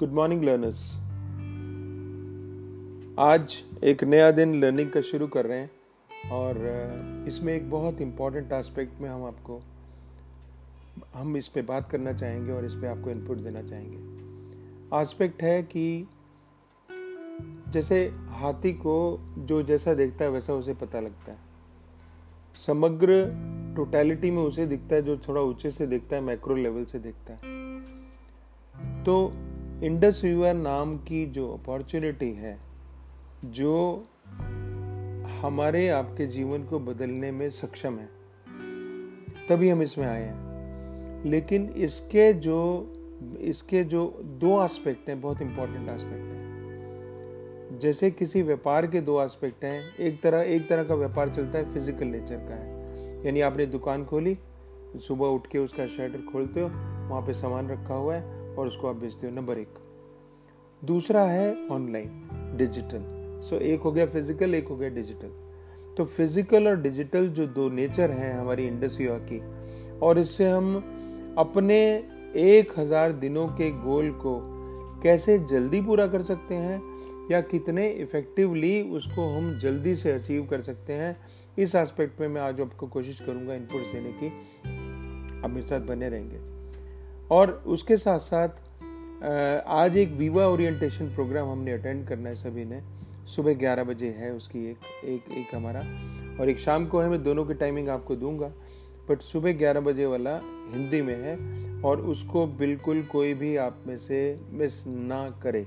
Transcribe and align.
Good 0.00 0.12
morning 0.12 0.42
learners 0.44 0.80
आज 3.18 3.62
एक 3.84 4.02
नया 4.04 4.30
दिन 4.30 4.54
लर्निंग 4.60 4.90
का 4.90 5.00
शुरू 5.00 5.26
कर 5.26 5.46
रहे 5.46 5.58
हैं 5.58 6.30
और 6.30 6.58
इसमें 7.28 7.52
एक 7.54 7.70
बहुत 7.70 8.00
इंपॉर्टेंट 8.00 8.52
एस्पेक्ट 8.52 9.00
में 9.00 9.08
हम 9.10 9.24
आपको, 9.24 9.60
हम 11.14 11.36
इस 11.36 11.48
पे 11.48 11.62
बात 11.62 11.88
करना 11.90 12.12
चाहेंगे 12.12 12.52
और 12.52 12.64
इस 12.64 12.74
पे 12.74 12.86
आपको 12.86 13.10
इनपुट 13.10 13.38
देना 13.38 13.62
चाहेंगे। 13.62 15.00
एस्पेक्ट 15.00 15.42
है 15.42 15.62
कि 15.62 16.08
जैसे 17.68 18.04
हाथी 18.28 18.72
को 18.72 18.98
जो 19.38 19.62
जैसा 19.62 19.94
देखता 19.94 20.24
है 20.24 20.30
वैसा 20.30 20.54
उसे 20.54 20.74
पता 20.74 21.00
लगता 21.00 21.32
है। 21.32 21.38
समग्र 22.56 23.22
टोटलिटी 23.76 24.30
में 24.30 24.42
उसे 24.42 24.66
दिखता 24.66 24.94
है, 24.94 25.02
जो 25.02 25.16
थोड़ा 25.16 25.40
ऊँचे 25.40 25.70
से 25.70 25.86
देखता 25.86 26.16
है 26.16 26.22
मैक्रो 26.22 26.54
लेवल 26.54 26.84
से 26.84 26.98
देखता 26.98 27.32
है। 27.32 27.54
तो 29.04 29.32
इंडस 29.82 30.20
व्यूअर 30.24 30.54
नाम 30.54 30.96
की 30.98 31.26
जो 31.26 31.48
अपॉर्चुनिटी 31.48 32.30
है, 32.32 32.58
जो 33.44 34.04
हमारे 35.40 35.88
आपके 35.88 36.26
जीवन 36.26 36.62
को 36.64 36.78
बदलने 36.78 37.32
में 37.32 37.50
सक्षम 37.50 37.98
है, 37.98 38.08
तभी 39.48 39.68
हम 39.70 39.82
इसमें 39.82 40.06
आए 40.06 40.22
हैं। 40.22 41.24
लेकिन 41.24 41.68
इसके 41.68 42.32
जो 42.32 42.92
इसके 43.40 43.84
जो 43.84 44.20
दो 44.24 44.64
एस्पेक्ट 44.64 45.08
हैं, 45.08 45.20
बहुत 45.20 45.42
इंपॉर्टेंट 45.42 45.90
एस्पेक्ट 45.90 46.32
हैं। 46.32 47.78
जैसे 47.78 48.10
किसी 48.10 48.42
व्यापार 48.42 48.86
के 48.86 49.00
दो 49.00 49.22
एस्पेक्ट 49.22 49.64
हैं, 49.64 49.96
एक 49.96 50.22
तरह 50.22 50.38
एक 50.38 50.68
तरह 50.68 50.84
का 50.84 50.94
व्यापार 50.94 51.28
चलता 51.28 51.58
है 51.58 51.72
फ़िज़िकल 51.74 52.06
नेचर 52.06 52.36
का 52.36 52.54
है। 52.54 53.24
यानी 53.26 53.40
आपने 53.40 53.66
दुकान 53.66 54.04
खोली, 54.04 54.38
सुबह 54.96 55.26
उठ 55.26 55.46
के 55.46 55.58
उसका 55.58 55.86
शटर 55.86 56.26
खोलते 56.32 56.60
हो, 56.60 56.68
वहाँ 57.08 57.22
पे 57.22 57.32
सामान 57.32 57.68
रखा 57.68 57.94
हुआ 57.94 58.14
है 58.14 58.45
और 58.58 58.66
उसको 58.66 58.88
आप 58.88 58.96
बेचते 58.96 59.26
हो, 59.26 59.32
नंबर 59.34 59.58
एक। 59.58 59.78
दूसरा 60.82 61.22
है 61.22 61.66
ऑनलाइन, 61.68 62.56
डिजिटल। 62.58 63.14
सो 63.42 63.58
एक 63.58 63.80
हो 63.80 63.92
गया 63.92 64.06
फ़िज़िकल 64.06 64.54
एक 64.54 64.68
हो 64.68 64.76
गया 64.76 64.88
डिजिटल 64.90 65.44
तो 65.96 66.04
फ़िज़िकल 66.06 66.68
और 66.68 66.80
डिजिटल 66.80 67.28
जो 67.28 67.46
दो 67.48 67.68
नेचर 67.70 68.10
हैं 68.10 68.32
हमारी 68.34 68.66
इंडस्ट्री 68.66 69.06
की, 69.28 69.40
और 69.98 70.18
इससे 70.18 70.48
हम 70.50 70.74
अपने 71.38 71.78
एक 72.36 72.72
हज़ार 72.78 73.12
दिनों 73.12 73.46
के 73.48 73.70
गोल 73.72 74.10
को 74.16 74.38
कैसे 75.02 75.38
जल्दी 75.50 75.80
पूरा 75.82 76.06
कर 76.06 76.22
सकते 76.22 76.54
हैं, 76.54 76.80
या 77.30 77.40
कितने 77.40 77.86
इफेक्टिवली 77.92 78.82
उसको 78.90 79.28
हम 79.28 79.58
जल्दी 79.58 79.94
से 79.96 80.12
अचीव 80.12 80.46
कर 80.46 80.62
सकते 80.62 80.92
हैं, 80.92 81.16
इस 81.58 81.74
एस्पेक्ट 81.74 82.20
में 82.20 82.28
मैं 82.28 82.40
आज 82.40 82.60
आपको 82.60 82.86
कोशिश 82.86 83.20
करूँगा 83.20 83.54
इनपुट 83.54 83.92
देने 83.92 84.12
की। 84.12 84.26
आप 85.40 85.50
मेरे 85.50 85.66
साथ 85.66 85.80
बने 85.80 86.08
रहेंगे। 86.08 86.55
और 87.30 87.50
उसके 87.66 87.96
साथ 87.96 88.18
साथ 88.18 88.48
आज 89.66 89.96
एक 89.96 90.12
वीवा 90.18 90.46
ओरिएंटेशन 90.46 91.14
प्रोग्राम 91.14 91.48
हमने 91.50 91.72
अटेंड 91.72 92.06
करना 92.08 92.28
है 92.28 92.34
सभी 92.34 92.64
ने। 92.64 92.80
सुबह 93.34 93.54
ग्यारह 93.54 93.84
बजे 93.84 94.08
है 94.18 94.32
उसकी 94.32 94.64
एक 94.70 95.04
एक 95.04 95.32
एक 95.38 95.54
हमारा। 95.54 95.80
और 96.40 96.48
एक 96.48 96.58
शाम 96.58 96.86
को 96.86 97.00
है 97.00 97.08
मैं 97.10 97.22
दोनों 97.22 97.44
की 97.44 97.54
टाइमिंग 97.54 97.88
आपको 97.88 98.16
दूँगा। 98.16 98.52
बट 99.10 99.20
सुबह 99.22 99.52
ग्यारह 99.52 99.80
बजे 99.80 100.06
वाला 100.06 100.34
हिंदी 100.72 101.02
में 101.02 101.16
है 101.16 101.36
और 101.82 102.00
उसको 102.12 102.46
बिल्कुल 102.46 103.02
कोई 103.12 103.34
भी 103.34 103.56
आप 103.56 103.82
में 103.86 103.96
से 103.98 104.18
मिस 104.52 104.86
ना 104.86 105.28
करे। 105.42 105.66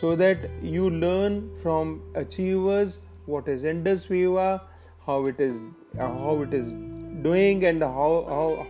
So 0.00 0.16
that 0.16 0.50
you 0.64 0.88
learn 0.90 1.40
from 1.62 1.98
achievers 2.16 3.00
what 3.28 3.48
is 3.48 3.64
Indus 3.64 4.04
Viva, 4.08 4.42
how 5.04 5.14
it 5.28 5.40
is 5.44 5.56
uh, 5.98 6.10
how 6.18 6.34
it 6.42 6.52
is 6.58 6.68
doing 7.24 7.64
and 7.70 7.82
how 7.94 8.10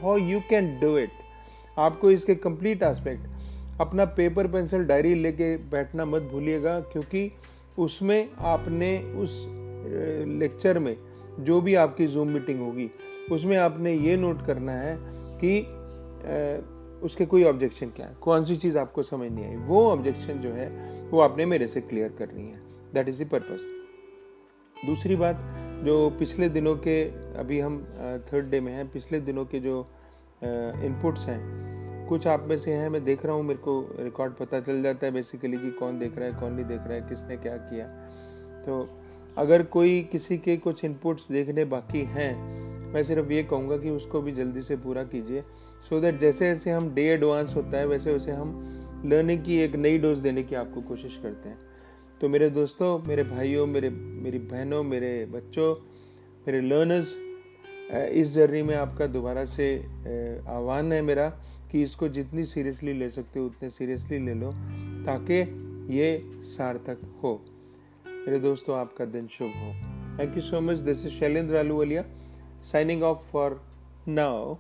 how 0.03 0.15
you 0.29 0.39
can 0.51 0.71
do. 0.81 0.93
आपको 1.79 2.11
इसके 2.11 2.35
कंप्लीट 2.37 2.83
एस्पेक्ट 2.83 3.81
अपना 3.81 4.05
पेपर 4.17 4.47
पेंसिल 4.49 4.85
डायरी 4.85 5.15
लेके 5.15 5.57
बैठना 5.71 6.05
मत 6.05 6.23
भूलिएगा, 6.23 6.79
क्योंकि 6.83 7.31
उसमें 7.79 8.29
आपने 8.47 8.99
उस 9.15 9.45
लेक्चर 10.41 10.79
में 10.79 10.97
जो 11.41 11.61
भी 11.61 11.75
आपकी 11.77 12.07
जूम 12.07 12.29
मीटिंग 12.29 12.61
होगी, 12.61 12.91
उसमें 13.33 13.57
आपने 13.57 13.93
ये 13.95 14.17
नोट 14.17 14.45
करना 14.47 14.73
है 14.73 14.97
कि 15.43 15.61
उसके 16.99 17.27
कोई 17.27 17.45
ऑब्जेक्शन 17.45 17.87
क्या 17.87 18.07
है, 18.07 18.15
कौन 18.21 18.45
सी 18.45 18.57
चीज़ 18.57 18.79
आपको 18.79 19.03
समझ 19.03 19.31
नहीं 19.31 19.45
आई, 19.45 19.57
वो 19.57 19.85
ऑब्जेक्शन 19.91 20.39
जो 20.41 20.53
है, 20.53 20.69
वो 21.11 21.21
आपने 21.21 21.47
मेरे 21.47 21.67
से 21.67 21.81
क्लियर 21.81 22.15
करनी 22.19 22.43
है। 22.43 22.61
दैट 22.95 23.09
इज़ 23.09 23.23
द 23.23 23.29
पर्पज 23.29 24.87
दूसरी 24.87 25.17
बात, 25.17 25.43
जो 25.85 26.09
पिछले 26.19 26.49
दिनों 26.49 26.75
के, 26.77 27.03
अभी 27.39 27.61
हम 27.61 27.79
थर्ड 28.33 28.51
डे 28.51 28.61
में 28.61 28.73
हैं, 28.73 28.89
पिछले 28.91 29.21
दिनों 29.21 29.45
के 29.45 29.61
जो 29.61 29.87
इनपुट्स 30.43 31.27
हैं। 31.27 32.09
कुछ 32.09 32.27
आप 32.27 32.47
में 32.49 32.59
से 32.59 32.73
हैं, 32.73 32.89
मैं 32.89 33.05
देख 33.05 33.27
रहा 33.27 33.35
हूँ, 33.35 33.43
मेरे 33.43 33.59
को 33.59 33.97
रिकॉर्ड 34.01 34.33
पता 34.33 34.61
चल 34.61 34.83
जाता 34.83 35.07
है 35.07 35.13
बेसिकली 35.13 35.57
कि 35.57 35.71
कौन 35.71 35.99
देख 35.99 36.19
रहा 36.19 36.29
है, 36.29 36.35
कौन 36.41 36.53
नहीं 36.53 36.65
देख 36.65 36.81
रहा 36.81 36.93
है, 36.93 37.01
किसने 37.01 37.37
क्या 37.37 37.57
किया। 37.57 37.87
तो 38.67 38.89
अगर 39.39 39.63
कोई 39.63 40.09
किसी 40.13 40.39
के 40.39 40.57
कुछ 40.57 40.85
इनपुट्स 40.85 41.33
देखने 41.33 41.65
बाकी 41.65 42.01
हैं, 42.01 42.35
मैं 42.93 43.03
सिर्फ़ 43.03 43.33
ये 43.33 43.43
कहूँगा 43.43 43.77
कि 43.77 43.91
उसको 43.91 44.23
भी 44.23 44.33
जल्दी 44.33 44.63
से 44.63 44.77
पूरा 44.77 45.05
कीजिए। 45.05 45.43
सो 45.89 46.01
दैट 46.01 46.21
जैसे 46.21 46.47
जैसे 46.47 46.71
हम 46.71 46.95
डे 46.95 47.03
एडवांस 47.03 47.57
होता 47.57 47.79
है, 47.79 47.87
वैसे 47.87 48.13
वैसे 48.13 48.33
हम 48.33 49.03
लर्निंग 49.07 49.45
की 49.45 49.59
एक 49.59 49.77
नई 49.77 49.99
डोज 49.99 50.19
देने 50.19 50.43
की 50.43 50.55
आपको 50.55 50.81
कोशिश 50.81 51.21
करते 51.23 51.49
हैं। 51.49 51.59
तो 52.21 52.29
मेरे 52.29 52.51
दोस्तों, 52.51 52.99
मेरे 52.99 53.23
भाइयों, 53.23 53.67
मेरे, 53.67 53.91
मेरी 53.91 54.39
बहनों, 54.39 54.83
मेरे 54.83 55.27
बच्चों, 55.27 55.75
मेरे 56.47 56.61
लर्नर्स 56.61 57.17
इस 57.93 58.33
जर्नी 58.35 58.63
में 58.63 58.75
आपका 58.75 59.07
दोबारा 59.07 59.45
से 59.45 59.77
आह्वान 60.49 60.93
है 60.93 61.01
मेरा 61.03 61.29
कि 61.73 61.83
इसको 61.83 62.09
जितनी 62.09 62.45
सीरियसली 62.45 62.93
ले 62.93 63.09
सकते 63.11 63.39
हो, 63.39 63.47
उतने 63.47 63.71
सीरियसली 63.71 64.19
ले 64.19 64.35
लो, 64.35 64.51
ताकि 65.05 65.41
ये 65.95 66.09
सार्थक 66.45 66.99
हो। 67.23 67.45
मेरे 68.07 68.39
दोस्तों, 68.41 68.79
आपका 68.79 69.05
दिन 69.05 69.27
शुभ 69.27 69.53
हो। 69.57 69.73
Thank 70.19 70.37
you 70.37 70.43
so 70.43 70.61
much 70.61 70.79
this 70.79 71.05
is 71.07 71.13
Shailendra 71.13 71.57
Ahluwalia 71.57 72.05
signing 72.63 73.03
off 73.03 73.19
for 73.33 73.61
now 74.09 74.55